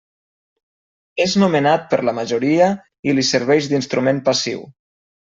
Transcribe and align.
És 1.25 1.33
nomenat 1.41 1.83
per 1.91 1.99
la 2.07 2.15
majoria 2.19 2.69
i 3.11 3.15
li 3.17 3.25
serveix 3.27 3.67
d'instrument 3.75 4.23
passiu. 4.31 4.65